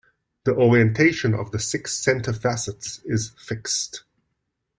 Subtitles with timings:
[0.45, 4.01] The orientation of the six centre facets is fixed.